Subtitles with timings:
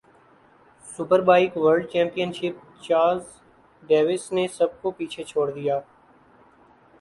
[0.87, 3.19] super bike world championship Chaz
[3.83, 5.79] Davies نے سب کو پیچھے چھوڑ دیا